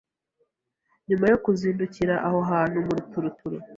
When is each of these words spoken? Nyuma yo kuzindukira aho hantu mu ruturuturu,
Nyuma 1.07 1.25
yo 1.31 1.37
kuzindukira 1.43 2.13
aho 2.27 2.39
hantu 2.51 2.77
mu 2.85 2.91
ruturuturu, 2.97 3.57